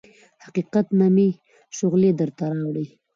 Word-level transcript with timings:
حقیقت 0.45 0.87
نه 0.99 1.07
مې 1.15 1.29
شغلې 1.77 2.11
درته 2.19 2.43
راوړي 2.55 2.85